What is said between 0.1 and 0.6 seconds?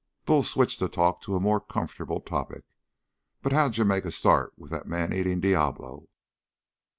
Bull